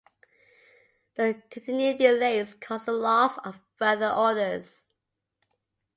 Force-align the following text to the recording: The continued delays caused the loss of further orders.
The 1.13 1.43
continued 1.51 1.99
delays 1.99 2.55
caused 2.55 2.87
the 2.87 2.91
loss 2.91 3.37
of 3.45 3.59
further 3.77 4.09
orders. 4.09 4.85